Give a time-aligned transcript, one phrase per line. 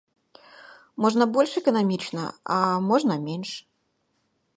[1.03, 2.23] Можна больш эканамічна,
[2.57, 2.57] а
[2.89, 3.51] можна менш.